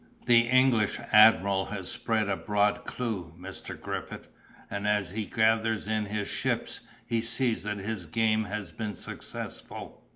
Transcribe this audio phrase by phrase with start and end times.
[0.25, 3.79] The English admiral has spread a broad clew, Mr.
[3.79, 4.29] Griffith;
[4.67, 10.03] and, as he gathers in his ships, he sees that his game has been successful."